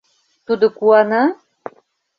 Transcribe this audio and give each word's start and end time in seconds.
—Тудо 0.45 0.65
куана?.. 0.77 1.23